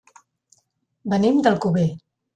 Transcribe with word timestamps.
Venim 1.15 1.39
d'Alcover. 1.49 1.89